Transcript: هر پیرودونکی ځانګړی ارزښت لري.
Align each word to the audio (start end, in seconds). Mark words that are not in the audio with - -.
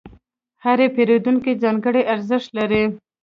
هر 0.63 0.79
پیرودونکی 0.95 1.51
ځانګړی 1.63 2.01
ارزښت 2.13 2.49
لري. 2.57 2.83